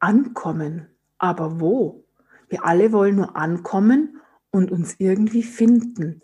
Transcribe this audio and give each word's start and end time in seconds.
Ankommen. 0.00 0.88
Aber 1.18 1.60
wo? 1.60 2.06
Wir 2.48 2.64
alle 2.64 2.90
wollen 2.90 3.16
nur 3.16 3.36
ankommen 3.36 4.18
und 4.50 4.72
uns 4.72 4.94
irgendwie 4.98 5.42
finden. 5.42 6.22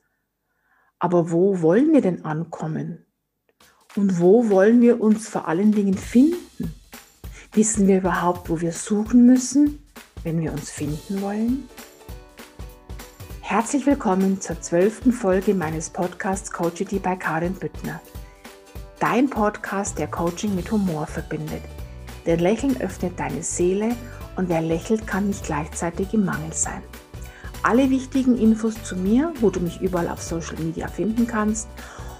Aber 0.99 1.31
wo 1.31 1.61
wollen 1.61 1.93
wir 1.93 2.01
denn 2.01 2.25
ankommen? 2.25 3.05
Und 3.95 4.19
wo 4.19 4.49
wollen 4.49 4.81
wir 4.81 5.01
uns 5.01 5.29
vor 5.29 5.47
allen 5.47 5.73
Dingen 5.73 5.95
finden? 5.95 6.75
Wissen 7.53 7.87
wir 7.87 7.99
überhaupt, 7.99 8.49
wo 8.49 8.63
wir 8.63 8.73
suchen 8.73 9.27
müssen, 9.27 9.87
wenn 10.25 10.41
wir 10.41 10.53
uns 10.53 10.71
finden 10.71 11.21
wollen? 11.21 11.69
Herzlich 13.43 13.87
willkommen 13.87 14.41
zur 14.41 14.59
zwölften 14.61 15.13
Folge 15.13 15.55
meines 15.55 15.91
Podcasts 15.91 16.51
Coachity 16.51 16.99
bei 16.99 17.15
Karin 17.15 17.53
Büttner. 17.53 18.01
Dein 19.01 19.29
Podcast, 19.29 19.99
der 19.99 20.09
Coaching 20.09 20.55
mit 20.55 20.73
Humor 20.73 21.07
verbindet. 21.07 21.63
Denn 22.27 22.41
Lächeln 22.41 22.81
öffnet 22.81 23.19
deine 23.19 23.43
Seele 23.43 23.95
und 24.37 24.49
wer 24.49 24.61
lächelt, 24.61 25.07
kann 25.07 25.29
nicht 25.29 25.45
gleichzeitig 25.45 26.13
im 26.13 26.25
Mangel 26.25 26.53
sein. 26.53 26.83
Alle 27.63 27.91
wichtigen 27.91 28.37
Infos 28.37 28.75
zu 28.83 28.97
mir, 28.97 29.33
wo 29.41 29.51
du 29.51 29.61
mich 29.61 29.81
überall 29.81 30.09
auf 30.09 30.23
Social 30.23 30.57
Media 30.59 30.89
finden 30.89 31.27
kannst 31.27 31.69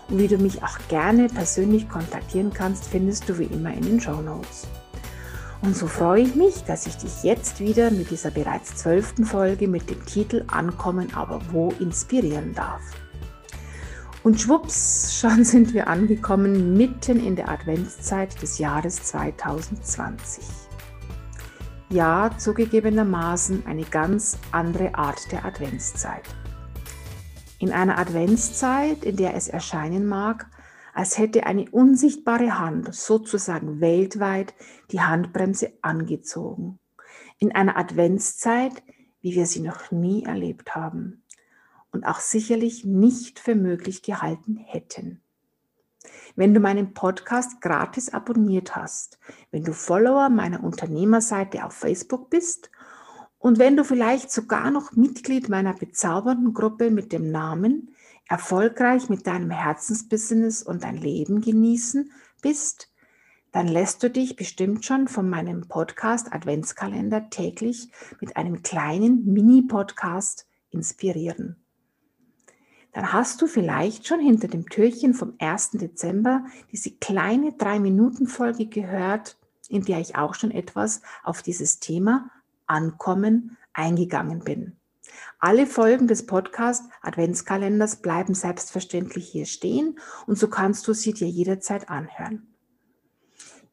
und 0.09 0.19
wie 0.19 0.29
du 0.29 0.39
mich 0.39 0.63
auch 0.63 0.79
gerne 0.89 1.29
persönlich 1.29 1.89
kontaktieren 1.89 2.53
kannst, 2.53 2.87
findest 2.87 3.29
du 3.29 3.39
wie 3.39 3.45
immer 3.45 3.73
in 3.73 3.83
den 3.83 4.01
Show 4.01 4.21
Notes. 4.21 4.67
Und 5.63 5.77
so 5.77 5.87
freue 5.87 6.23
ich 6.23 6.35
mich, 6.35 6.65
dass 6.65 6.87
ich 6.87 6.97
dich 6.97 7.23
jetzt 7.23 7.61
wieder 7.61 7.91
mit 7.91 8.11
dieser 8.11 8.31
bereits 8.31 8.77
zwölften 8.77 9.25
Folge 9.25 9.69
mit 9.69 9.89
dem 9.91 10.05
Titel 10.05 10.45
Ankommen 10.49 11.15
aber 11.15 11.41
wo 11.51 11.73
inspirieren 11.81 12.55
darf. 12.55 12.83
Und 14.27 14.41
schwupps, 14.41 15.21
schon 15.21 15.45
sind 15.45 15.73
wir 15.73 15.87
angekommen 15.87 16.77
mitten 16.77 17.25
in 17.25 17.37
der 17.37 17.49
Adventszeit 17.49 18.43
des 18.43 18.59
Jahres 18.59 19.05
2020. 19.05 20.45
Ja, 21.91 22.33
zugegebenermaßen 22.37 23.67
eine 23.67 23.85
ganz 23.85 24.37
andere 24.51 24.97
Art 24.97 25.31
der 25.31 25.45
Adventszeit. 25.45 26.25
In 27.61 27.71
einer 27.71 27.99
Adventszeit, 27.99 29.05
in 29.05 29.15
der 29.15 29.37
es 29.37 29.47
erscheinen 29.47 30.07
mag, 30.07 30.51
als 30.93 31.19
hätte 31.19 31.47
eine 31.47 31.71
unsichtbare 31.71 32.59
Hand 32.59 32.93
sozusagen 32.93 33.81
weltweit 33.81 34.55
die 34.91 35.03
Handbremse 35.03 35.75
angezogen. 35.83 36.81
In 37.39 37.55
einer 37.55 37.77
Adventszeit, 37.77 38.83
wie 39.21 39.37
wir 39.37 39.47
sie 39.47 39.61
noch 39.61 39.93
nie 39.93 40.25
erlebt 40.25 40.75
haben 40.75 41.23
und 41.97 42.05
auch 42.05 42.21
sicherlich 42.21 42.85
nicht 42.85 43.39
für 43.39 43.55
möglich 43.55 44.03
gehalten 44.03 44.57
hätten. 44.57 45.23
Wenn 46.35 46.53
du 46.53 46.61
meinen 46.61 46.93
Podcast 46.93 47.63
gratis 47.63 48.13
abonniert 48.13 48.77
hast, 48.77 49.19
wenn 49.51 49.65
du 49.65 49.73
Follower 49.73 50.29
meiner 50.29 50.63
Unternehmerseite 50.63 51.65
auf 51.65 51.73
Facebook 51.73 52.29
bist 52.29 52.71
und 53.39 53.59
wenn 53.59 53.79
du 53.79 53.85
vielleicht 53.85 54.31
sogar 54.31 54.71
noch 54.71 54.93
Mitglied 54.93 55.49
meiner 55.49 55.73
bezaubernden 55.73 56.53
Gruppe 56.53 56.91
mit 56.91 57.13
dem 57.13 57.31
Namen 57.31 57.95
Erfolgreich 58.29 59.09
mit 59.09 59.27
deinem 59.27 59.51
Herzensbusiness 59.51 60.63
und 60.63 60.85
dein 60.85 60.99
Leben 60.99 61.41
genießen 61.41 62.13
bist, 62.43 62.93
dann 63.53 63.69
lässt 63.69 64.03
du 64.03 64.11
dich 64.11 64.37
bestimmt 64.37 64.85
schon 64.85 65.09
von 65.09 65.31
meinem 65.31 65.67
Podcast 65.69 66.31
Adventskalender 66.35 67.31
täglich 67.31 67.89
mit 68.21 68.37
einem 68.37 68.63
kleinen 68.63 69.25
Mini-Podcast 69.33 70.47
inspirieren 70.69 71.57
dann 72.97 73.13
hast 73.13 73.43
du 73.43 73.47
vielleicht 73.47 74.07
schon 74.07 74.21
hinter 74.21 74.49
dem 74.49 74.71
Türchen 74.71 75.13
vom 75.13 75.35
1. 75.39 75.73
Dezember 75.73 76.47
diese 76.73 76.93
kleine 76.93 77.51
3-Minuten-Folge 77.51 78.69
gehört, 78.69 79.37
in 79.69 79.83
der 79.83 80.01
ich 80.01 80.17
auch 80.17 80.35
schon 80.35 80.51
etwas 80.51 81.03
auf 81.23 81.43
dieses 81.43 81.79
Thema 81.79 82.31
Ankommen 82.67 83.59
eingegangen 83.75 84.45
bin. 84.45 84.79
Alle 85.39 85.67
Folgen 85.67 86.09
des 86.09 86.25
Podcast 86.25 86.85
Adventskalenders 87.03 87.97
bleiben 87.97 88.33
selbstverständlich 88.33 89.29
hier 89.29 89.45
stehen 89.45 89.99
und 90.27 90.39
so 90.39 90.49
kannst 90.49 90.89
du 90.89 90.95
sie 90.95 91.13
dir 91.13 91.29
jederzeit 91.29 91.91
anhören. 91.91 92.47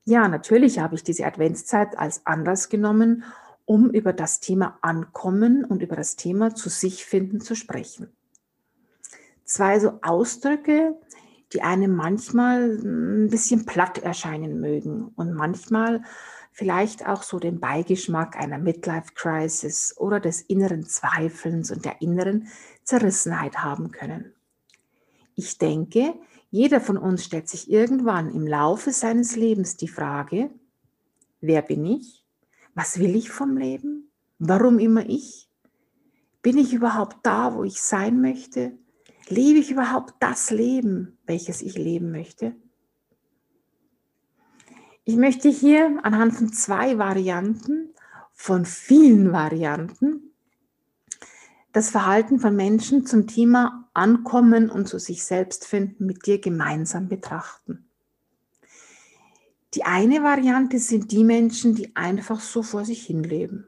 Ja, 0.03 0.27
natürlich 0.27 0.79
habe 0.79 0.95
ich 0.95 1.03
diese 1.05 1.25
Adventszeit 1.25 1.97
als 1.97 2.25
Anlass 2.25 2.67
genommen, 2.67 3.23
um 3.63 3.89
über 3.89 4.11
das 4.11 4.41
Thema 4.41 4.79
Ankommen 4.81 5.63
und 5.63 5.81
über 5.81 5.95
das 5.95 6.17
Thema 6.17 6.55
zu 6.55 6.67
sich 6.67 7.05
finden 7.05 7.39
zu 7.39 7.55
sprechen 7.55 8.13
zwei 9.45 9.79
so 9.79 9.99
Ausdrücke, 10.01 10.95
die 11.53 11.61
einem 11.61 11.95
manchmal 11.95 12.79
ein 12.83 13.29
bisschen 13.29 13.65
platt 13.65 13.99
erscheinen 13.99 14.59
mögen 14.59 15.11
und 15.15 15.33
manchmal 15.33 16.03
vielleicht 16.51 17.07
auch 17.07 17.23
so 17.23 17.39
den 17.39 17.59
Beigeschmack 17.59 18.35
einer 18.35 18.57
Midlife-Crisis 18.57 19.95
oder 19.97 20.19
des 20.19 20.41
inneren 20.41 20.85
Zweifelns 20.85 21.71
und 21.71 21.85
der 21.85 22.01
inneren 22.01 22.47
Zerrissenheit 22.83 23.57
haben 23.57 23.91
können. 23.91 24.33
Ich 25.35 25.57
denke, 25.57 26.13
jeder 26.51 26.79
von 26.79 26.97
uns 26.97 27.23
stellt 27.23 27.49
sich 27.49 27.71
irgendwann 27.71 28.29
im 28.29 28.45
Laufe 28.45 28.91
seines 28.91 29.35
Lebens 29.35 29.77
die 29.77 29.87
Frage, 29.87 30.51
wer 31.41 31.63
bin 31.63 31.85
ich? 31.85 32.23
Was 32.75 32.99
will 32.99 33.15
ich 33.15 33.31
vom 33.31 33.57
Leben? 33.57 34.11
Warum 34.37 34.77
immer 34.77 35.07
ich? 35.09 35.49
Bin 36.43 36.57
ich 36.57 36.73
überhaupt 36.73 37.17
da, 37.23 37.55
wo 37.55 37.63
ich 37.63 37.81
sein 37.81 38.21
möchte? 38.21 38.77
Lebe 39.27 39.59
ich 39.59 39.71
überhaupt 39.71 40.15
das 40.19 40.51
Leben, 40.51 41.17
welches 41.25 41.61
ich 41.61 41.77
leben 41.77 42.11
möchte? 42.11 42.55
Ich 45.05 45.15
möchte 45.15 45.49
hier 45.49 45.99
anhand 46.03 46.33
von 46.33 46.51
zwei 46.53 46.97
Varianten, 46.97 47.93
von 48.31 48.65
vielen 48.65 49.31
Varianten, 49.31 50.33
das 51.73 51.89
Verhalten 51.89 52.39
von 52.39 52.55
Menschen 52.55 53.05
zum 53.05 53.27
Thema 53.27 53.89
Ankommen 53.93 54.69
und 54.69 54.87
zu 54.87 54.99
sich 54.99 55.23
selbst 55.23 55.65
finden 55.65 56.05
mit 56.05 56.25
dir 56.25 56.39
gemeinsam 56.39 57.09
betrachten. 57.09 57.89
Die 59.73 59.83
eine 59.83 60.23
Variante 60.23 60.77
sind 60.77 61.11
die 61.11 61.23
Menschen, 61.23 61.73
die 61.73 61.95
einfach 61.95 62.39
so 62.39 62.61
vor 62.61 62.85
sich 62.85 63.05
hin 63.05 63.23
leben. 63.23 63.67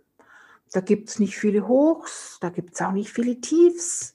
Da 0.72 0.82
gibt 0.82 1.10
es 1.10 1.20
nicht 1.20 1.36
viele 1.38 1.68
Hochs, 1.68 2.38
da 2.42 2.50
gibt 2.50 2.76
es 2.76 2.82
auch 2.82 2.92
nicht 2.92 3.10
viele 3.10 3.42
Tiefs. 3.42 4.15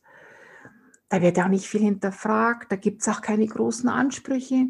Da 1.11 1.21
wird 1.21 1.39
auch 1.41 1.49
nicht 1.49 1.67
viel 1.67 1.81
hinterfragt, 1.81 2.71
da 2.73 2.77
gibt 2.77 3.03
es 3.03 3.09
auch 3.09 3.21
keine 3.21 3.47
großen 3.47 3.89
Ansprüche. 3.89 4.69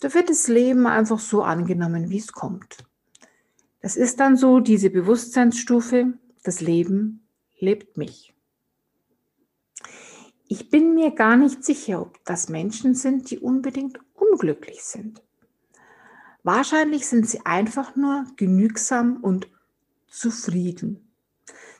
Da 0.00 0.12
wird 0.12 0.28
das 0.28 0.46
Leben 0.46 0.86
einfach 0.86 1.18
so 1.18 1.42
angenommen, 1.42 2.10
wie 2.10 2.18
es 2.18 2.32
kommt. 2.32 2.84
Das 3.80 3.96
ist 3.96 4.20
dann 4.20 4.36
so 4.36 4.60
diese 4.60 4.90
Bewusstseinsstufe, 4.90 6.12
das 6.42 6.60
Leben 6.60 7.26
lebt 7.58 7.96
mich. 7.96 8.34
Ich 10.48 10.68
bin 10.68 10.94
mir 10.94 11.12
gar 11.12 11.36
nicht 11.36 11.64
sicher, 11.64 12.02
ob 12.02 12.22
das 12.26 12.50
Menschen 12.50 12.94
sind, 12.94 13.30
die 13.30 13.38
unbedingt 13.38 13.98
unglücklich 14.12 14.84
sind. 14.84 15.22
Wahrscheinlich 16.42 17.06
sind 17.06 17.26
sie 17.26 17.40
einfach 17.46 17.96
nur 17.96 18.26
genügsam 18.36 19.16
und 19.22 19.48
zufrieden. 20.08 21.10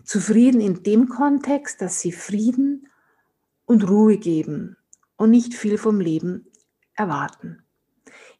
Zufrieden 0.05 0.63
in 0.63 0.83
dem 0.83 1.11
Kontext, 1.11 1.83
dass 1.83 2.01
sie 2.01 2.13
Frieden 2.13 2.89
und 3.67 3.89
Ruhe 3.89 4.19
geben 4.19 4.77
und 5.17 5.31
nicht 5.31 5.55
viel 5.55 5.79
vom 5.79 6.01
Leben 6.01 6.47
erwarten. 6.95 7.63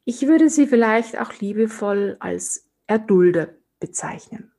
Ich 0.05 0.27
würde 0.27 0.51
sie 0.51 0.67
vielleicht 0.67 1.19
auch 1.19 1.33
liebevoll 1.41 2.17
als 2.21 2.69
Erdulder 2.87 3.49
bezeichnen. 3.81 4.53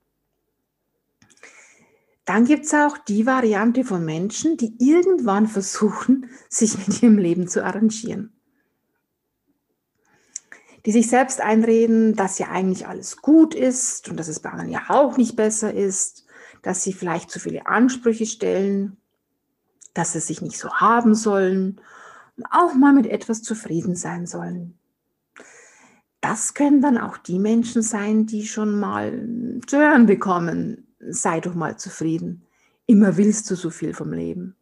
Dann 2.24 2.44
gibt 2.44 2.64
es 2.64 2.74
auch 2.74 2.98
die 2.98 3.24
Variante 3.24 3.84
von 3.84 4.04
Menschen, 4.04 4.56
die 4.56 4.74
irgendwann 4.78 5.46
versuchen, 5.46 6.28
sich 6.48 6.76
mit 6.76 7.00
ihrem 7.00 7.18
Leben 7.18 7.46
zu 7.46 7.64
arrangieren. 7.64 8.32
Die 10.84 10.92
sich 10.92 11.08
selbst 11.08 11.40
einreden, 11.40 12.16
dass 12.16 12.38
ja 12.38 12.48
eigentlich 12.48 12.88
alles 12.88 13.18
gut 13.18 13.54
ist 13.54 14.08
und 14.08 14.16
dass 14.18 14.26
es 14.26 14.40
bei 14.40 14.50
anderen 14.50 14.70
ja 14.70 14.82
auch 14.88 15.16
nicht 15.16 15.36
besser 15.36 15.72
ist, 15.72 16.26
dass 16.62 16.82
sie 16.82 16.92
vielleicht 16.92 17.30
zu 17.30 17.38
viele 17.38 17.66
Ansprüche 17.66 18.26
stellen 18.26 18.96
dass 19.96 20.12
sie 20.12 20.20
sich 20.20 20.42
nicht 20.42 20.58
so 20.58 20.70
haben 20.74 21.14
sollen 21.14 21.80
und 22.36 22.46
auch 22.50 22.74
mal 22.74 22.92
mit 22.92 23.06
etwas 23.06 23.42
zufrieden 23.42 23.96
sein 23.96 24.26
sollen. 24.26 24.78
Das 26.20 26.54
können 26.54 26.82
dann 26.82 26.98
auch 26.98 27.16
die 27.18 27.38
Menschen 27.38 27.82
sein, 27.82 28.26
die 28.26 28.46
schon 28.46 28.78
mal 28.78 29.60
zu 29.66 29.78
hören 29.78 30.06
bekommen, 30.06 30.86
sei 30.98 31.40
doch 31.40 31.54
mal 31.54 31.78
zufrieden. 31.78 32.42
Immer 32.86 33.16
willst 33.16 33.50
du 33.50 33.54
so 33.54 33.70
viel 33.70 33.94
vom 33.94 34.12
Leben. 34.12 34.54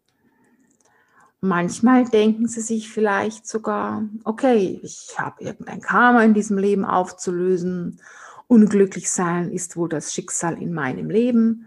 Manchmal 1.40 2.04
denken 2.04 2.46
sie 2.48 2.60
sich 2.60 2.90
vielleicht 2.90 3.46
sogar, 3.46 4.08
okay, 4.24 4.80
ich 4.82 5.14
habe 5.18 5.42
irgendein 5.42 5.80
Karma 5.80 6.22
in 6.22 6.32
diesem 6.32 6.58
Leben 6.58 6.84
aufzulösen. 6.84 8.00
Unglücklich 8.46 9.10
sein 9.10 9.50
ist 9.50 9.76
wohl 9.76 9.88
das 9.88 10.12
Schicksal 10.14 10.60
in 10.60 10.72
meinem 10.72 11.10
Leben 11.10 11.66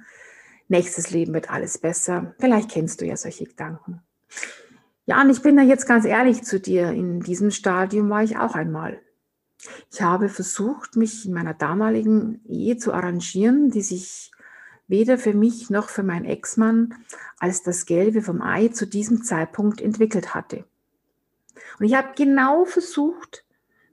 nächstes 0.67 1.11
Leben 1.11 1.33
wird 1.33 1.49
alles 1.49 1.77
besser. 1.77 2.35
Vielleicht 2.39 2.71
kennst 2.71 3.01
du 3.01 3.05
ja 3.05 3.17
solche 3.17 3.45
Gedanken. 3.45 4.01
Ja, 5.05 5.21
und 5.21 5.29
ich 5.29 5.41
bin 5.41 5.55
da 5.55 5.63
jetzt 5.63 5.87
ganz 5.87 6.05
ehrlich 6.05 6.43
zu 6.43 6.59
dir. 6.59 6.91
In 6.91 7.21
diesem 7.21 7.51
Stadium 7.51 8.09
war 8.09 8.23
ich 8.23 8.37
auch 8.37 8.55
einmal. 8.55 8.99
Ich 9.91 10.01
habe 10.01 10.29
versucht, 10.29 10.95
mich 10.95 11.25
in 11.25 11.33
meiner 11.33 11.53
damaligen 11.53 12.41
Ehe 12.45 12.77
zu 12.77 12.93
arrangieren, 12.93 13.71
die 13.71 13.81
sich 13.81 14.31
weder 14.87 15.17
für 15.17 15.33
mich 15.33 15.69
noch 15.69 15.89
für 15.89 16.03
meinen 16.03 16.25
Ex-Mann 16.25 16.93
als 17.39 17.63
das 17.63 17.85
Gelbe 17.85 18.21
vom 18.21 18.41
Ei 18.41 18.69
zu 18.69 18.85
diesem 18.85 19.23
Zeitpunkt 19.23 19.81
entwickelt 19.81 20.33
hatte. 20.33 20.65
Und 21.79 21.85
ich 21.85 21.95
habe 21.95 22.09
genau 22.15 22.65
versucht, 22.65 23.45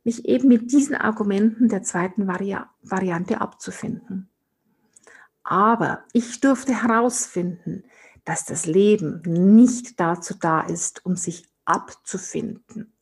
mich 0.05 0.27
eben 0.27 0.49
mit 0.49 0.71
diesen 0.71 0.95
Argumenten 0.95 1.69
der 1.69 1.83
zweiten 1.83 2.27
Vari 2.27 2.57
Variante 2.83 3.41
abzufinden. 3.41 4.29
Aber 5.45 6.05
ich 6.13 6.41
durfte 6.41 6.83
herausfinden, 6.83 7.85
dass 8.25 8.47
das 8.47 8.67
Leben 8.67 9.21
nicht 9.27 10.01
dazu 10.01 10.35
da 10.35 10.63
ist, 10.63 11.05
um 11.05 11.17
sich 11.17 11.47
abzufinden. 11.67 12.93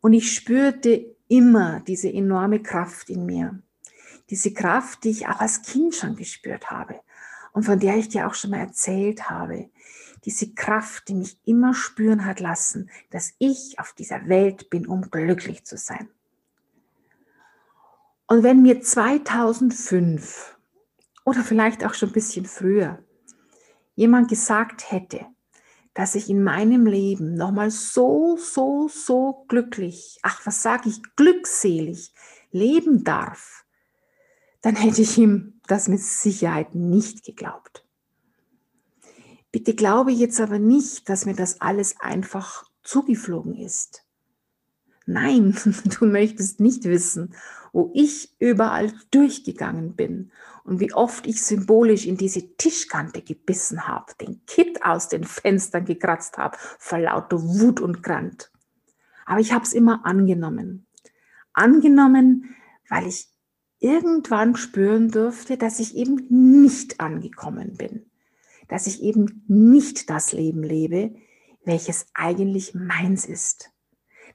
Und 0.00 0.12
ich 0.12 0.32
spürte 0.32 1.16
immer 1.28 1.80
diese 1.80 2.12
enorme 2.12 2.62
Kraft 2.62 3.08
in 3.08 3.24
mir. 3.24 3.58
Diese 4.30 4.52
Kraft, 4.52 5.04
die 5.04 5.10
ich 5.10 5.26
auch 5.26 5.40
als 5.40 5.62
Kind 5.62 5.94
schon 5.94 6.16
gespürt 6.16 6.70
habe 6.70 7.00
und 7.52 7.64
von 7.64 7.78
der 7.78 7.96
ich 7.96 8.08
dir 8.08 8.26
auch 8.26 8.34
schon 8.34 8.50
mal 8.50 8.60
erzählt 8.60 9.30
habe. 9.30 9.70
Diese 10.24 10.52
Kraft, 10.54 11.08
die 11.08 11.14
mich 11.14 11.38
immer 11.44 11.74
spüren 11.74 12.24
hat 12.24 12.40
lassen, 12.40 12.90
dass 13.10 13.34
ich 13.38 13.78
auf 13.78 13.92
dieser 13.92 14.28
Welt 14.28 14.70
bin, 14.70 14.86
um 14.86 15.10
glücklich 15.10 15.64
zu 15.64 15.76
sein. 15.76 16.08
Und 18.26 18.42
wenn 18.42 18.62
mir 18.62 18.80
2005 18.80 20.53
oder 21.24 21.42
vielleicht 21.42 21.84
auch 21.84 21.94
schon 21.94 22.10
ein 22.10 22.14
bisschen 22.14 22.46
früher 22.46 23.02
jemand 23.94 24.28
gesagt 24.28 24.90
hätte, 24.90 25.26
dass 25.94 26.16
ich 26.16 26.28
in 26.28 26.42
meinem 26.42 26.86
Leben 26.86 27.34
nochmal 27.34 27.70
so, 27.70 28.36
so, 28.36 28.88
so 28.88 29.44
glücklich, 29.48 30.18
ach, 30.22 30.44
was 30.44 30.62
sage 30.62 30.88
ich, 30.88 31.00
glückselig 31.16 32.12
leben 32.50 33.04
darf, 33.04 33.64
dann 34.60 34.74
hätte 34.74 35.02
ich 35.02 35.16
ihm 35.18 35.60
das 35.66 35.88
mit 35.88 36.00
Sicherheit 36.00 36.74
nicht 36.74 37.24
geglaubt. 37.24 37.86
Bitte 39.52 39.74
glaube 39.74 40.10
jetzt 40.10 40.40
aber 40.40 40.58
nicht, 40.58 41.08
dass 41.08 41.26
mir 41.26 41.34
das 41.36 41.60
alles 41.60 42.00
einfach 42.00 42.64
zugeflogen 42.82 43.54
ist. 43.54 44.04
Nein, 45.06 45.56
du 45.98 46.06
möchtest 46.06 46.58
nicht 46.58 46.84
wissen, 46.84 47.34
wo 47.72 47.90
ich 47.94 48.34
überall 48.40 48.92
durchgegangen 49.10 49.94
bin 49.94 50.32
und 50.64 50.80
wie 50.80 50.92
oft 50.92 51.26
ich 51.26 51.42
symbolisch 51.42 52.06
in 52.06 52.16
diese 52.16 52.56
Tischkante 52.56 53.22
gebissen 53.22 53.86
habe, 53.86 54.12
den 54.20 54.44
Kitt 54.46 54.82
aus 54.82 55.08
den 55.08 55.24
Fenstern 55.24 55.84
gekratzt 55.84 56.38
habe, 56.38 56.56
vor 56.78 56.98
lauter 56.98 57.42
Wut 57.42 57.80
und 57.80 58.02
Grant. 58.02 58.50
Aber 59.26 59.40
ich 59.40 59.52
habe 59.52 59.64
es 59.64 59.74
immer 59.74 60.04
angenommen. 60.04 60.86
Angenommen, 61.52 62.54
weil 62.88 63.06
ich 63.06 63.28
irgendwann 63.78 64.56
spüren 64.56 65.10
durfte, 65.10 65.58
dass 65.58 65.80
ich 65.80 65.94
eben 65.96 66.26
nicht 66.30 67.00
angekommen 67.00 67.76
bin, 67.76 68.10
dass 68.68 68.86
ich 68.86 69.02
eben 69.02 69.44
nicht 69.46 70.08
das 70.08 70.32
Leben 70.32 70.62
lebe, 70.62 71.14
welches 71.64 72.06
eigentlich 72.14 72.74
meins 72.74 73.26
ist, 73.26 73.70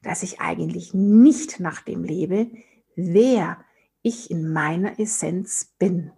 dass 0.03 0.23
ich 0.23 0.39
eigentlich 0.39 0.93
nicht 0.93 1.59
nach 1.59 1.81
dem 1.81 2.03
lebe, 2.03 2.51
wer 2.95 3.63
ich 4.01 4.29
in 4.29 4.51
meiner 4.53 4.99
Essenz 4.99 5.73
bin. 5.79 6.11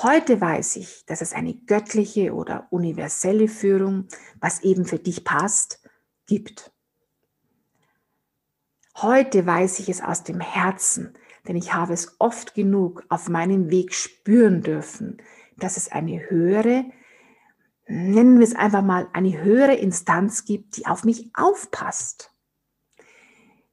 Heute 0.00 0.40
weiß 0.40 0.76
ich, 0.76 1.04
dass 1.06 1.20
es 1.20 1.32
eine 1.32 1.54
göttliche 1.54 2.34
oder 2.34 2.66
universelle 2.70 3.48
Führung, 3.48 4.08
was 4.40 4.62
eben 4.62 4.84
für 4.84 4.98
dich 4.98 5.24
passt, 5.24 5.80
gibt. 6.26 6.72
Heute 8.96 9.46
weiß 9.46 9.78
ich 9.80 9.88
es 9.88 10.02
aus 10.02 10.22
dem 10.22 10.40
Herzen, 10.40 11.14
denn 11.46 11.56
ich 11.56 11.74
habe 11.74 11.92
es 11.92 12.16
oft 12.18 12.54
genug 12.54 13.04
auf 13.08 13.28
meinem 13.28 13.70
Weg 13.70 13.94
spüren 13.94 14.62
dürfen, 14.62 15.18
dass 15.56 15.76
es 15.76 15.90
eine 15.90 16.30
höhere, 16.30 16.84
nennen 17.86 18.38
wir 18.38 18.46
es 18.46 18.54
einfach 18.54 18.82
mal, 18.82 19.08
eine 19.12 19.42
höhere 19.42 19.74
Instanz 19.74 20.44
gibt, 20.44 20.76
die 20.76 20.86
auf 20.86 21.04
mich 21.04 21.30
aufpasst. 21.34 22.32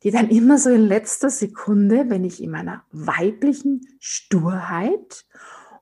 Die 0.03 0.11
dann 0.11 0.29
immer 0.29 0.57
so 0.57 0.69
in 0.69 0.81
letzter 0.81 1.29
Sekunde, 1.29 2.09
wenn 2.09 2.23
ich 2.23 2.41
in 2.41 2.51
meiner 2.51 2.85
weiblichen 2.91 3.81
Sturheit 3.99 5.25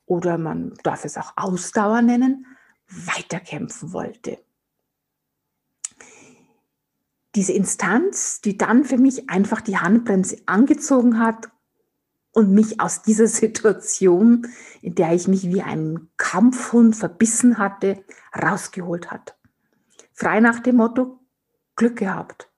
oder 0.08 0.38
man 0.38 0.74
darf 0.84 1.06
es 1.06 1.18
auch 1.18 1.34
Ausdauer 1.36 2.02
nennen, 2.02 2.48
weiterkämpfen 2.88 3.94
wollte. 3.94 4.40
Diese 7.36 7.54
Instanz, 7.54 8.42
die 8.42 8.58
dann 8.58 8.84
für 8.84 8.98
mich 8.98 9.30
einfach 9.30 9.62
die 9.62 9.78
Handbremse 9.78 10.42
angezogen 10.48 11.20
hat 11.20 11.50
und 12.32 12.52
mich 12.52 12.80
aus 12.80 13.04
dieser 13.04 13.28
Situation, 13.28 14.48
in 14.82 14.96
der 14.96 15.14
ich 15.14 15.28
mich 15.28 15.44
wie 15.44 15.62
ein 15.62 16.10
Kampfhund 16.18 16.96
verbissen 16.96 17.60
hatte, 17.60 18.04
rausgeholt 18.34 19.12
hat. 19.12 19.38
Frei 20.14 20.40
nach 20.40 20.62
dem 20.62 20.78
Motto, 20.78 21.20
Glück 21.76 21.98
gehabt. 21.98 22.50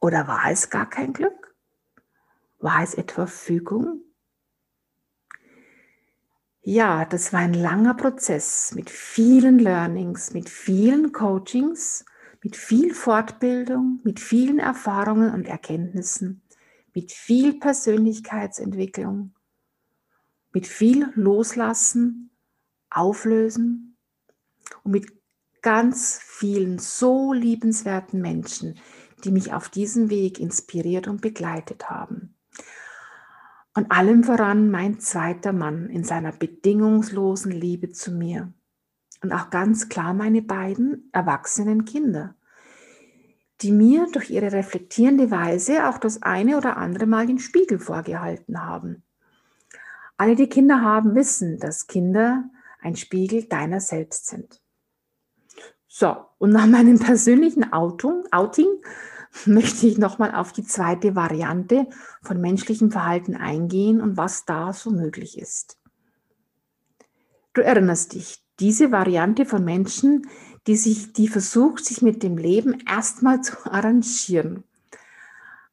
Oder 0.00 0.26
war 0.26 0.50
es 0.50 0.70
gar 0.70 0.88
kein 0.88 1.12
Glück? 1.12 1.54
War 2.58 2.82
es 2.82 2.94
etwa 2.94 3.26
Fügung? 3.26 4.05
Ja, 6.68 7.04
das 7.04 7.32
war 7.32 7.40
ein 7.40 7.54
langer 7.54 7.94
Prozess 7.94 8.72
mit 8.74 8.90
vielen 8.90 9.60
Learnings, 9.60 10.32
mit 10.32 10.48
vielen 10.48 11.12
Coachings, 11.12 12.04
mit 12.42 12.56
viel 12.56 12.92
Fortbildung, 12.92 14.00
mit 14.02 14.18
vielen 14.18 14.58
Erfahrungen 14.58 15.32
und 15.32 15.46
Erkenntnissen 15.46 16.42
mit 16.96 17.12
viel 17.12 17.58
Persönlichkeitsentwicklung, 17.58 19.34
mit 20.54 20.66
viel 20.66 21.12
Loslassen, 21.14 22.30
Auflösen 22.88 23.98
und 24.82 24.92
mit 24.92 25.12
ganz 25.60 26.18
vielen 26.24 26.78
so 26.78 27.34
liebenswerten 27.34 28.22
Menschen, 28.22 28.78
die 29.24 29.30
mich 29.30 29.52
auf 29.52 29.68
diesem 29.68 30.08
Weg 30.08 30.40
inspiriert 30.40 31.06
und 31.06 31.20
begleitet 31.20 31.90
haben. 31.90 32.35
Und 33.76 33.92
allem 33.92 34.24
voran 34.24 34.70
mein 34.70 35.00
zweiter 35.00 35.52
Mann 35.52 35.90
in 35.90 36.02
seiner 36.02 36.32
bedingungslosen 36.32 37.52
Liebe 37.52 37.90
zu 37.90 38.10
mir. 38.10 38.50
Und 39.22 39.34
auch 39.34 39.50
ganz 39.50 39.90
klar 39.90 40.14
meine 40.14 40.40
beiden 40.40 41.10
erwachsenen 41.12 41.84
Kinder, 41.84 42.34
die 43.60 43.72
mir 43.72 44.06
durch 44.12 44.30
ihre 44.30 44.52
reflektierende 44.52 45.30
Weise 45.30 45.88
auch 45.90 45.98
das 45.98 46.22
eine 46.22 46.56
oder 46.56 46.78
andere 46.78 47.04
Mal 47.04 47.26
den 47.26 47.38
Spiegel 47.38 47.78
vorgehalten 47.78 48.64
haben. 48.64 49.02
Alle, 50.16 50.36
die 50.36 50.48
Kinder 50.48 50.80
haben, 50.80 51.14
wissen, 51.14 51.58
dass 51.58 51.86
Kinder 51.86 52.48
ein 52.80 52.96
Spiegel 52.96 53.44
deiner 53.44 53.80
selbst 53.80 54.26
sind. 54.26 54.62
So, 55.86 56.16
und 56.38 56.50
nach 56.50 56.66
meinem 56.66 56.98
persönlichen 56.98 57.74
Outing, 57.74 58.24
Outing 58.30 58.68
möchte 59.44 59.86
ich 59.86 59.98
nochmal 59.98 60.34
auf 60.34 60.52
die 60.52 60.64
zweite 60.64 61.14
Variante 61.14 61.86
von 62.22 62.40
menschlichem 62.40 62.90
Verhalten 62.90 63.36
eingehen 63.36 64.00
und 64.00 64.16
was 64.16 64.44
da 64.44 64.72
so 64.72 64.90
möglich 64.90 65.38
ist. 65.38 65.76
Du 67.52 67.62
erinnerst 67.62 68.14
dich, 68.14 68.42
diese 68.60 68.92
Variante 68.92 69.44
von 69.44 69.64
Menschen, 69.64 70.26
die 70.66 70.76
sich, 70.76 71.12
die 71.12 71.28
versucht, 71.28 71.84
sich 71.84 72.02
mit 72.02 72.22
dem 72.22 72.38
Leben 72.38 72.78
erstmal 72.88 73.40
zu 73.40 73.54
arrangieren. 73.70 74.64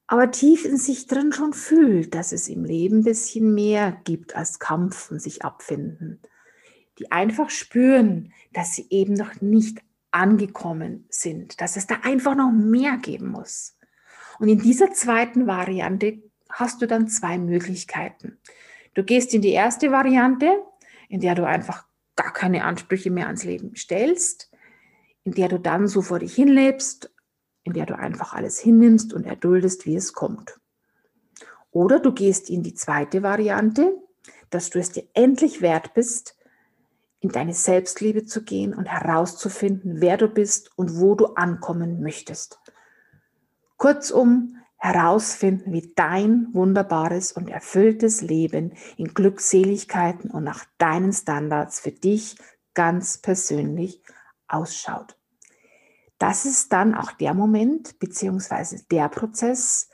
Aber 0.08 0.32
tief 0.32 0.66
in 0.66 0.78
sich 0.78 1.08
drin 1.08 1.32
schon 1.32 1.54
fühlt, 1.54 2.14
dass 2.14 2.34
es 2.34 2.48
im 2.48 2.66
Leben 2.66 3.00
ein 3.00 3.04
bisschen 3.04 3.54
mehr 3.54 3.98
gibt 4.04 4.36
als 4.36 4.60
Kampf 4.60 5.10
und 5.10 5.22
sich 5.22 5.44
abfinden. 5.44 6.20
Die 7.00 7.12
einfach 7.12 7.50
spüren, 7.50 8.32
dass 8.52 8.76
sie 8.76 8.86
eben 8.90 9.14
noch 9.14 9.42
nicht 9.42 9.80
angekommen 10.14 11.06
sind, 11.10 11.60
dass 11.62 11.76
es 11.76 11.88
da 11.88 12.00
einfach 12.04 12.36
noch 12.36 12.52
mehr 12.52 12.98
geben 12.98 13.30
muss. 13.30 13.78
Und 14.40 14.48
in 14.50 14.60
dieser 14.60 14.92
zweiten 14.92 15.48
Variante 15.48 16.22
hast 16.50 16.82
du 16.82 16.88
dann 16.88 17.08
zwei 17.08 17.38
Möglichkeiten. 17.38 18.40
Du 18.94 19.04
gehst 19.04 19.34
in 19.34 19.42
die 19.42 19.52
erste 19.52 19.92
Variante, 19.92 20.62
in 21.10 21.20
der 21.20 21.36
du 21.36 21.48
einfach 21.48 21.86
gar 22.16 22.32
keine 22.32 22.64
Ansprüche 22.64 23.10
mehr 23.10 23.28
ans 23.28 23.44
Leben 23.44 23.76
stellst 23.76 24.54
in 25.24 25.34
der 25.34 25.48
du 25.48 25.60
dann 25.60 25.88
so 25.88 26.02
vor 26.02 26.20
dich 26.20 26.36
hinlebst, 26.36 27.12
in 27.64 27.74
der 27.74 27.86
du 27.86 27.98
einfach 27.98 28.34
alles 28.34 28.60
hinnimmst 28.60 29.14
und 29.14 29.26
erduldest, 29.26 29.86
wie 29.86 29.96
es 29.96 30.14
kommt. 30.14 30.60
Oder 31.72 32.00
du 32.00 32.12
gehst 32.12 32.50
in 32.50 32.62
die 32.62 32.74
zweite 32.74 33.24
Variante, 33.24 33.96
dass 34.50 34.70
du 34.70 34.80
es 34.80 34.92
dir 34.92 35.08
endlich 35.14 35.62
wert 35.62 35.94
bist, 35.94 36.36
in 37.24 37.30
deine 37.30 37.54
Selbstliebe 37.54 38.26
zu 38.26 38.44
gehen 38.44 38.74
und 38.74 38.86
herauszufinden, 38.86 40.02
wer 40.02 40.18
du 40.18 40.28
bist 40.28 40.78
und 40.78 41.00
wo 41.00 41.16
du 41.16 41.28
ankommen 41.28 42.02
möchtest. 42.02 42.60
Kurzum, 43.78 44.58
herausfinden, 44.76 45.72
wie 45.72 45.94
dein 45.96 46.50
wunderbares 46.52 47.32
und 47.32 47.50
erfülltes 47.50 48.22
Leben 48.22 48.74
in 48.98 49.14
Glückseligkeiten 49.14 50.32
und 50.32 50.44
nach 50.44 50.66
deinen 50.78 51.14
Standards 51.14 51.80
für 51.80 51.94
dich 51.94 52.36
ganz 52.74 53.20
persönlich 53.20 54.04
ausschaut. 54.50 55.18
Das 56.18 56.44
ist 56.44 56.74
dann 56.74 56.94
auch 56.94 57.14
der 57.14 57.34
Moment 57.34 58.00
beziehungsweise 58.00 58.84
der 58.92 59.08
Prozess, 59.08 59.90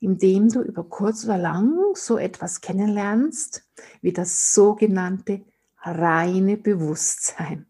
indem 0.00 0.50
du 0.50 0.60
über 0.60 0.84
kurz 0.84 1.24
oder 1.24 1.38
lang 1.38 1.78
so 1.94 2.18
etwas 2.18 2.60
kennenlernst 2.60 3.66
wie 4.02 4.12
das 4.12 4.52
sogenannte 4.52 5.46
reine 5.84 6.56
Bewusstsein. 6.56 7.66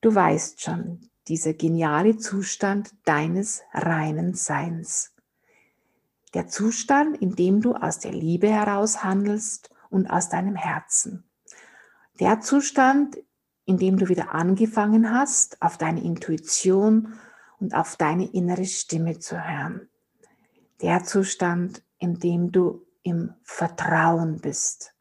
Du 0.00 0.14
weißt 0.14 0.60
schon, 0.62 1.00
dieser 1.26 1.52
geniale 1.52 2.16
Zustand 2.16 2.94
deines 3.04 3.62
reinen 3.72 4.34
Seins. 4.34 5.14
Der 6.34 6.46
Zustand, 6.46 7.20
in 7.20 7.34
dem 7.34 7.60
du 7.60 7.74
aus 7.74 7.98
der 7.98 8.12
Liebe 8.12 8.48
heraus 8.48 9.02
handelst 9.02 9.70
und 9.90 10.08
aus 10.08 10.28
deinem 10.28 10.56
Herzen. 10.56 11.24
Der 12.20 12.40
Zustand, 12.40 13.18
in 13.64 13.78
dem 13.78 13.98
du 13.98 14.08
wieder 14.08 14.34
angefangen 14.34 15.12
hast, 15.12 15.60
auf 15.60 15.76
deine 15.76 16.02
Intuition 16.02 17.14
und 17.58 17.74
auf 17.74 17.96
deine 17.96 18.32
innere 18.32 18.64
Stimme 18.64 19.18
zu 19.18 19.36
hören 19.46 19.88
der 20.80 21.04
Zustand, 21.04 21.82
in 21.98 22.18
dem 22.18 22.52
du 22.52 22.86
im 23.02 23.34
Vertrauen 23.42 24.40
bist. 24.40 24.94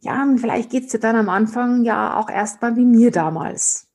Ja, 0.00 0.22
und 0.22 0.38
vielleicht 0.38 0.70
geht 0.70 0.84
es 0.84 0.92
dir 0.92 1.00
dann 1.00 1.16
am 1.16 1.28
Anfang 1.28 1.84
ja 1.84 2.16
auch 2.16 2.30
erstmal 2.30 2.76
wie 2.76 2.84
mir 2.84 3.10
damals, 3.10 3.88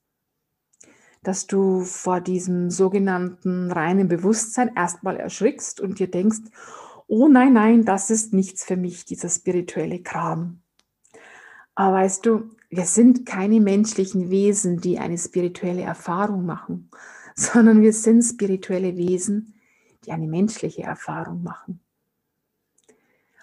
dass 1.22 1.46
du 1.46 1.80
vor 1.80 2.20
diesem 2.20 2.70
sogenannten 2.70 3.70
reinen 3.72 4.08
Bewusstsein 4.08 4.74
erstmal 4.76 5.16
erschrickst 5.16 5.80
und 5.80 5.98
dir 5.98 6.10
denkst, 6.10 6.42
oh 7.06 7.28
nein, 7.28 7.54
nein, 7.54 7.84
das 7.84 8.10
ist 8.10 8.34
nichts 8.34 8.64
für 8.64 8.76
mich, 8.76 9.06
dieser 9.06 9.30
spirituelle 9.30 10.02
Kram. 10.02 10.60
Aber 11.74 11.96
weißt 11.96 12.26
du, 12.26 12.50
wir 12.68 12.84
sind 12.84 13.24
keine 13.24 13.60
menschlichen 13.60 14.30
Wesen, 14.30 14.80
die 14.80 14.98
eine 14.98 15.18
spirituelle 15.18 15.82
Erfahrung 15.82 16.44
machen, 16.44 16.90
sondern 17.34 17.82
wir 17.82 17.92
sind 17.92 18.22
spirituelle 18.22 18.96
Wesen, 18.96 19.54
die 20.04 20.12
eine 20.12 20.26
menschliche 20.26 20.82
Erfahrung 20.82 21.42
machen. 21.42 21.83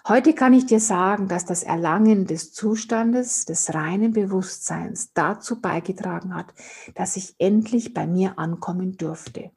Heute 0.08 0.34
kann 0.34 0.52
ich 0.52 0.66
dir 0.66 0.80
sagen, 0.80 1.28
dass 1.28 1.44
das 1.44 1.62
Erlangen 1.62 2.26
des 2.26 2.52
Zustandes 2.52 3.44
des 3.44 3.72
reinen 3.72 4.12
Bewusstseins 4.12 5.12
dazu 5.14 5.60
beigetragen 5.60 6.34
hat, 6.34 6.52
dass 6.96 7.16
ich 7.16 7.36
endlich 7.38 7.94
bei 7.94 8.08
mir 8.08 8.36
ankommen 8.36 8.96
durfte. 8.96 9.52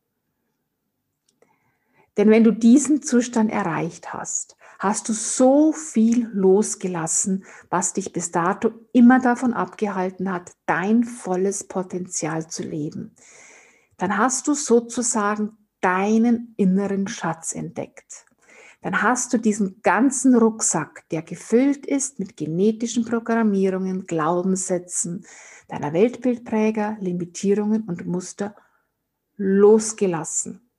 Denn 2.18 2.30
wenn 2.30 2.44
du 2.44 2.52
diesen 2.52 3.02
Zustand 3.02 3.52
erreicht 3.52 4.14
hast, 4.14 4.56
hast 4.78 5.10
du 5.10 5.14
so 5.14 5.74
viel 5.74 6.30
losgelassen, 6.32 7.44
was 7.72 7.94
dich 7.94 8.14
bis 8.14 8.30
dato 8.30 8.72
immer 8.94 9.20
davon 9.20 9.52
abgehalten 9.52 10.32
hat, 10.32 10.52
dein 10.68 11.04
volles 11.04 11.64
Potenzial 11.64 12.48
zu 12.48 12.62
leben. 12.62 13.16
Dann 13.98 14.18
hast 14.18 14.48
du 14.48 14.54
sozusagen 14.54 15.58
deinen 15.82 16.54
inneren 16.56 17.08
Schatz 17.08 17.54
entdeckt. 17.54 18.26
Dann 18.86 19.02
hast 19.02 19.34
du 19.34 19.40
diesen 19.40 19.82
ganzen 19.82 20.36
Rucksack, 20.36 21.10
der 21.10 21.24
gefüllt 21.24 21.88
ist 21.88 22.20
mit 22.20 22.38
genetischen 22.38 23.04
Programmierungen, 23.04 24.06
Glaubenssätzen, 24.06 25.26
deiner 25.68 25.92
Weltbildpräger, 25.92 26.96
Limitierungen 27.00 27.86
und 27.86 28.06
Muster 28.06 28.56
losgelassen. 29.38 30.70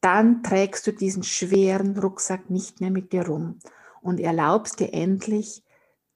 Dann 0.00 0.42
trägst 0.42 0.88
du 0.88 0.92
diesen 0.92 1.22
schweren 1.22 1.96
Rucksack 1.96 2.50
nicht 2.50 2.80
mehr 2.80 2.90
mit 2.90 3.12
dir 3.12 3.28
rum 3.28 3.60
und 4.02 4.18
erlaubst 4.18 4.80
dir 4.80 4.92
endlich, 4.92 5.62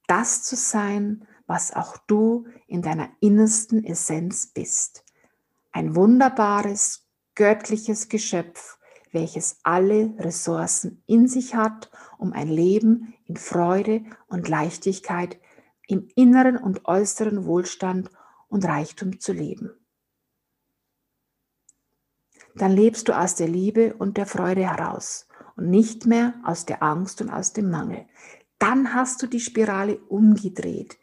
das 0.09 0.43
zu 0.43 0.57
sein, 0.57 1.29
was 1.47 1.73
auch 1.73 1.97
du 2.09 2.49
in 2.67 2.83
deiner 2.83 3.09
innersten 3.21 3.85
Essenz 3.85 4.49
bist. 4.49 5.05
Ein 5.71 5.95
wunderbares, 5.95 7.07
göttliches 7.37 8.09
Geschöpf, 8.09 8.78
welches 9.13 9.59
alle 9.63 10.15
Ressourcen 10.19 11.03
in 11.07 11.29
sich 11.29 11.55
hat, 11.55 11.91
um 12.19 12.33
ein 12.33 12.49
Leben 12.49 13.15
in 13.27 13.37
Freude 13.37 14.03
und 14.27 14.49
Leichtigkeit, 14.49 15.39
im 15.87 16.09
inneren 16.17 16.57
und 16.57 16.85
äußeren 16.85 17.47
Wohlstand 17.47 18.11
und 18.49 18.65
Reichtum 18.65 19.21
zu 19.21 19.33
leben. 19.33 19.71
Dann 22.55 22.73
lebst 22.73 23.09
du 23.09 23.19
aus 23.19 23.37
der 23.37 23.49
Liebe 23.49 23.95
und 23.95 24.17
der 24.17 24.27
Freude 24.27 24.63
heraus 24.63 25.29
und 25.57 25.71
nicht 25.71 26.07
mehr 26.07 26.35
aus 26.45 26.67
der 26.67 26.83
Angst 26.83 27.21
und 27.21 27.31
aus 27.31 27.53
dem 27.53 27.71
Mangel. 27.71 28.07
Dann 28.59 28.93
hast 28.95 29.23
du 29.23 29.27
die 29.27 29.41
Spirale 29.41 29.99
umgedreht, 30.09 30.99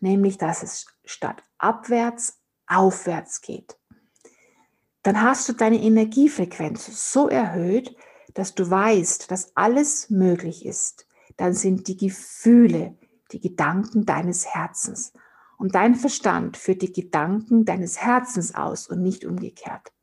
nämlich 0.00 0.38
dass 0.38 0.62
es 0.62 0.86
statt 1.04 1.42
abwärts 1.56 2.40
aufwärts 2.66 3.40
geht 3.40 3.77
dann 5.08 5.22
hast 5.22 5.48
du 5.48 5.54
deine 5.54 5.80
Energiefrequenz 5.80 7.12
so 7.14 7.30
erhöht, 7.30 7.96
dass 8.34 8.54
du 8.54 8.68
weißt, 8.68 9.30
dass 9.30 9.56
alles 9.56 10.10
möglich 10.10 10.66
ist. 10.66 11.06
Dann 11.38 11.54
sind 11.54 11.88
die 11.88 11.96
Gefühle, 11.96 12.94
die 13.32 13.40
Gedanken 13.40 14.04
deines 14.04 14.44
Herzens. 14.44 15.14
Und 15.56 15.74
dein 15.74 15.94
Verstand 15.94 16.58
führt 16.58 16.82
die 16.82 16.92
Gedanken 16.92 17.64
deines 17.64 18.02
Herzens 18.02 18.54
aus 18.54 18.86
und 18.86 19.00
nicht 19.02 19.24
umgekehrt. 19.24 19.94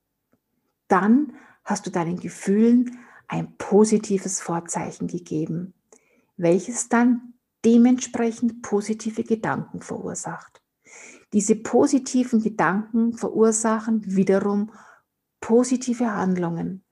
Dann 0.87 1.33
hast 1.63 1.85
du 1.85 1.91
deinen 1.91 2.19
Gefühlen 2.19 2.97
ein 3.27 3.55
positives 3.57 4.41
Vorzeichen 4.41 5.05
gegeben, 5.05 5.75
welches 6.35 6.89
dann 6.89 7.35
dementsprechend 7.63 8.63
positive 8.63 9.23
Gedanken 9.23 9.81
verursacht. 9.81 10.63
Diese 11.31 11.55
positiven 11.55 12.41
Gedanken 12.41 13.13
verursachen 13.13 14.01
wiederum 14.07 14.71
positive 15.45 16.11
Handlungen. 16.11 16.83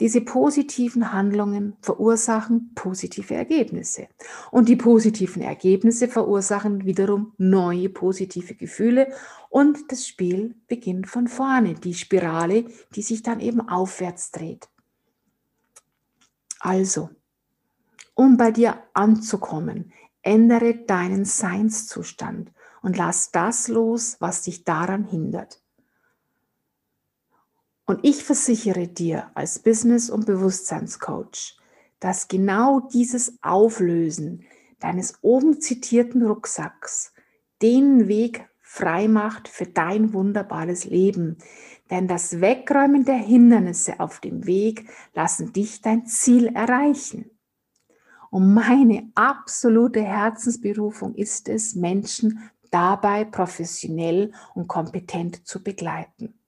Diese 0.00 0.20
positiven 0.20 1.12
Handlungen 1.12 1.76
verursachen 1.80 2.72
positive 2.74 3.36
Ergebnisse. 3.36 4.08
Und 4.50 4.68
die 4.68 4.74
positiven 4.74 5.42
Ergebnisse 5.42 6.08
verursachen 6.08 6.86
wiederum 6.86 7.34
neue 7.38 7.88
positive 7.88 8.56
Gefühle 8.56 9.12
und 9.48 9.92
das 9.92 10.08
Spiel 10.08 10.56
beginnt 10.66 11.06
von 11.06 11.28
vorne. 11.28 11.74
Die 11.74 11.94
Spirale, 11.94 12.64
die 12.96 13.02
sich 13.02 13.22
dann 13.22 13.38
eben 13.38 13.60
aufwärts 13.60 14.32
dreht. 14.32 14.68
Also, 16.58 17.10
um 18.14 18.36
bei 18.36 18.50
dir 18.50 18.82
anzukommen, 18.92 19.92
ändere 20.22 20.74
deinen 20.74 21.24
Seinszustand 21.24 22.50
und 22.82 22.96
lass 22.96 23.30
das 23.30 23.68
los, 23.68 24.16
was 24.18 24.42
dich 24.42 24.64
daran 24.64 25.04
hindert. 25.04 25.60
Und 27.88 28.00
ich 28.02 28.22
versichere 28.22 28.86
dir 28.86 29.30
als 29.32 29.60
Business- 29.60 30.10
und 30.10 30.26
Bewusstseinscoach, 30.26 31.56
dass 32.00 32.28
genau 32.28 32.80
dieses 32.80 33.38
Auflösen 33.40 34.44
deines 34.78 35.14
oben 35.22 35.62
zitierten 35.62 36.22
Rucksacks 36.22 37.14
den 37.62 38.06
Weg 38.06 38.46
frei 38.60 39.08
macht 39.08 39.48
für 39.48 39.64
dein 39.64 40.12
wunderbares 40.12 40.84
Leben. 40.84 41.38
Denn 41.90 42.08
das 42.08 42.42
Wegräumen 42.42 43.06
der 43.06 43.16
Hindernisse 43.16 44.00
auf 44.00 44.20
dem 44.20 44.46
Weg 44.46 44.90
lassen 45.14 45.54
dich 45.54 45.80
dein 45.80 46.04
Ziel 46.04 46.48
erreichen. 46.48 47.30
Und 48.30 48.52
meine 48.52 49.10
absolute 49.14 50.02
Herzensberufung 50.02 51.14
ist 51.14 51.48
es, 51.48 51.74
Menschen 51.74 52.50
dabei 52.70 53.24
professionell 53.24 54.32
und 54.54 54.68
kompetent 54.68 55.46
zu 55.48 55.62
begleiten. 55.62 56.38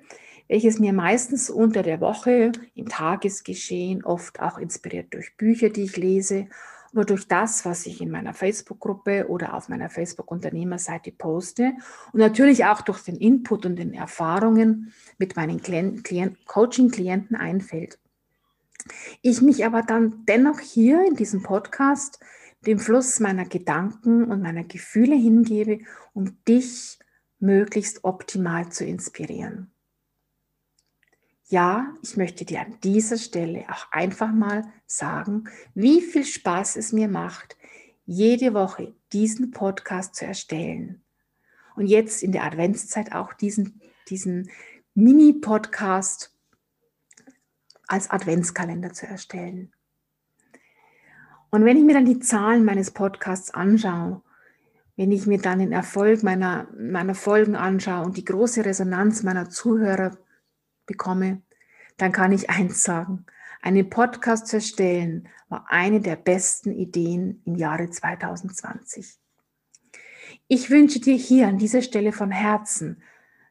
welches 0.49 0.81
mir 0.81 0.92
meistens 0.92 1.50
unter 1.50 1.85
der 1.85 2.00
Woche 2.00 2.50
im 2.75 2.88
Tagesgeschehen, 2.88 4.02
oft 4.02 4.40
auch 4.40 4.59
inspiriert 4.59 5.14
durch 5.14 5.37
Bücher, 5.37 5.69
die 5.69 5.85
ich 5.85 5.97
lese 5.97 6.49
oder 6.92 7.04
durch 7.04 7.26
das, 7.26 7.64
was 7.64 7.87
ich 7.87 8.00
in 8.00 8.11
meiner 8.11 8.34
Facebook-Gruppe 8.34 9.28
oder 9.28 9.54
auf 9.54 9.68
meiner 9.68 9.88
Facebook-Unternehmerseite 9.88 11.11
poste 11.12 11.72
und 12.12 12.20
natürlich 12.20 12.64
auch 12.66 12.82
durch 12.82 13.00
den 13.00 13.16
Input 13.16 13.66
und 13.66 13.76
den 13.76 13.94
Erfahrungen 13.94 14.92
mit 15.18 15.37
meinen 15.37 15.62
Coaching-Klienten 16.46 17.37
einfällt. 17.37 17.99
Ich 19.22 19.40
mich 19.42 19.64
aber 19.64 19.82
dann 19.82 20.25
dennoch 20.26 20.61
hier 20.61 21.06
in 21.06 21.14
diesem 21.14 21.42
Podcast 21.42 22.18
dem 22.66 22.78
Fluss 22.78 23.20
meiner 23.20 23.44
Gedanken 23.44 24.25
und 24.30 24.42
meiner 24.42 24.64
Gefühle 24.64 25.16
hingebe, 25.16 25.80
um 26.12 26.37
dich 26.46 26.99
möglichst 27.38 28.04
optimal 28.04 28.70
zu 28.70 28.84
inspirieren. 28.84 29.72
Ja, 31.52 31.92
ich 32.00 32.16
möchte 32.16 32.47
dir 32.47 32.62
an 32.62 32.78
dieser 32.82 33.18
Stelle 33.18 33.66
auch 33.68 33.92
einfach 33.92 34.32
mal 34.32 34.64
sagen, 34.87 35.50
wie 35.75 36.00
viel 36.00 36.25
Spaß 36.25 36.76
es 36.76 36.94
mir 36.94 37.09
macht, 37.09 37.59
jede 38.06 38.54
Woche 38.54 38.94
diesen 39.12 39.50
Podcast 39.50 40.14
zu 40.14 40.25
erstellen. 40.25 41.04
Und 41.76 41.88
jetzt 41.88 42.23
in 42.23 42.32
der 42.32 42.44
Adventszeit 42.44 43.12
auch 43.12 43.35
diesen, 43.35 43.82
diesen 44.09 44.49
Mini-Podcast 44.94 46.35
als 47.87 48.09
Adventskalender 48.09 48.94
zu 48.94 49.06
erstellen. 49.06 49.75
Und 51.50 51.66
wenn 51.66 51.76
ich 51.76 51.85
mir 51.85 51.92
dann 51.92 52.06
die 52.06 52.21
Zahlen 52.21 52.64
meines 52.64 52.92
Podcasts 52.92 53.50
anschaue, 53.50 54.23
wenn 54.97 55.12
ich 55.12 55.26
mir 55.26 55.38
dann 55.38 55.59
den 55.59 55.73
Erfolg 55.73 56.23
meiner, 56.23 56.66
meiner 56.75 57.14
Folgen 57.14 57.56
anschaue 57.56 58.06
und 58.06 58.16
die 58.16 58.25
große 58.25 58.64
Resonanz 58.64 59.23
meiner 59.23 59.50
Zuhörer 59.50 60.16
bekomme, 60.87 61.43
dann 61.97 62.12
kann 62.12 62.33
ich 62.33 62.51
eins 62.51 62.83
sagen. 62.83 63.25
Einen 63.61 63.91
Podcast 63.91 64.49
zu 64.49 64.57
erstellen 64.57 65.29
war 65.49 65.67
eine 65.69 66.01
der 66.01 66.17
besten 66.17 66.73
Ideen 66.73 67.43
im 67.45 67.55
Jahre 67.55 67.91
2020. 67.91 69.21
Ich 70.49 70.71
wünsche 70.71 70.99
dir 71.01 71.17
hier 71.17 71.49
an 71.49 71.59
dieser 71.59 71.83
Stelle 71.83 72.12
von 72.12 72.31
Herzen, 72.31 73.03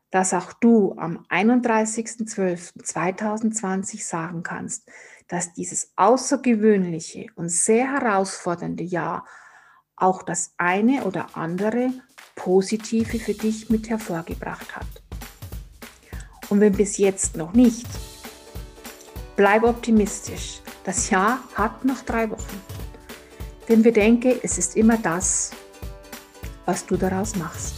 dass 0.10 0.34
auch 0.34 0.54
du 0.54 0.96
am 0.98 1.24
31.12.2020 1.30 4.04
sagen 4.06 4.42
kannst, 4.44 4.90
dass 5.28 5.54
dieses 5.54 5.92
außergewöhnliche 5.96 7.28
und 7.36 7.50
sehr 7.50 7.94
herausfordernde 7.94 8.84
Jahr 8.84 9.26
auch 9.96 10.24
das 10.24 10.56
eine 10.58 11.06
oder 11.06 11.38
andere 11.38 11.94
Positive 12.36 13.20
für 13.20 13.34
dich 13.34 13.70
mit 13.70 13.90
hervorgebracht 13.90 14.76
hat. 14.76 15.01
Und 16.52 16.60
wenn 16.60 16.74
bis 16.74 16.98
jetzt 16.98 17.38
noch 17.38 17.54
nicht, 17.54 17.88
bleib 19.38 19.64
optimistisch. 19.64 20.60
Das 20.84 21.10
Jahr 21.10 21.40
hat 21.56 21.86
noch 21.86 22.02
drei 22.02 22.30
Wochen. 22.30 22.62
Denn 23.70 23.82
bedenke, 23.82 24.38
es 24.44 24.58
ist 24.58 24.76
immer 24.76 24.98
das, 24.98 25.52
was 26.66 26.86
du 26.86 26.98
daraus 26.98 27.38
machst. 27.38 27.76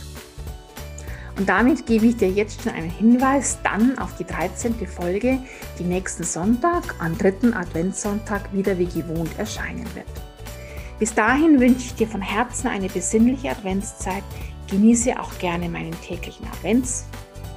Und 1.37 1.47
damit 1.47 1.85
gebe 1.85 2.07
ich 2.07 2.17
dir 2.17 2.31
jetzt 2.31 2.63
schon 2.63 2.73
einen 2.73 2.89
Hinweis 2.89 3.59
dann 3.63 3.99
auf 3.99 4.15
die 4.17 4.25
13. 4.25 4.87
Folge, 4.87 5.37
die 5.77 5.83
nächsten 5.83 6.23
Sonntag, 6.23 6.95
am 6.97 7.15
dritten 7.15 7.53
Adventssonntag, 7.53 8.51
wieder 8.53 8.79
wie 8.79 8.87
gewohnt 8.87 9.37
erscheinen 9.37 9.85
wird. 9.93 10.07
Bis 10.97 11.13
dahin 11.13 11.59
wünsche 11.59 11.85
ich 11.85 11.95
dir 11.95 12.07
von 12.07 12.21
Herzen 12.21 12.69
eine 12.69 12.89
besinnliche 12.89 13.51
Adventszeit. 13.51 14.23
Genieße 14.67 15.19
auch 15.19 15.37
gerne 15.37 15.69
meinen 15.69 15.99
täglichen 16.01 16.47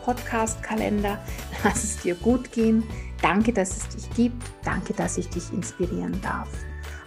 Advents-Podcast-Kalender. 0.06 1.18
Lass 1.64 1.84
es 1.84 1.98
dir 1.98 2.14
gut 2.14 2.52
gehen. 2.52 2.82
Danke, 3.22 3.52
dass 3.52 3.76
es 3.76 3.88
dich 3.88 4.10
gibt. 4.10 4.42
Danke, 4.64 4.92
dass 4.92 5.18
ich 5.18 5.28
dich 5.28 5.52
inspirieren 5.52 6.20
darf. 6.22 6.48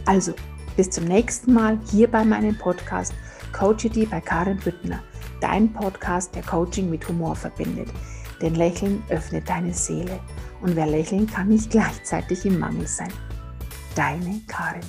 Also, 0.05 0.33
bis 0.75 0.89
zum 0.89 1.05
nächsten 1.05 1.53
Mal 1.53 1.79
hier 1.91 2.09
bei 2.09 2.23
meinem 2.23 2.57
Podcast 2.57 3.13
Coachity 3.51 4.05
bei 4.05 4.21
Karin 4.21 4.57
Büttner 4.57 5.01
dein 5.39 5.71
Podcast, 5.71 6.35
der 6.35 6.43
Coaching 6.43 6.89
mit 6.89 7.07
Humor 7.07 7.35
verbindet. 7.35 7.89
Denn 8.41 8.55
Lächeln 8.55 9.03
öffnet 9.09 9.47
deine 9.49 9.73
Seele 9.73 10.19
und 10.61 10.75
wer 10.75 10.87
lächeln 10.87 11.27
kann 11.27 11.49
nicht 11.49 11.71
gleichzeitig 11.71 12.45
im 12.45 12.59
Mangel 12.59 12.87
sein. 12.87 13.11
Deine 13.95 14.41
Karin. 14.47 14.85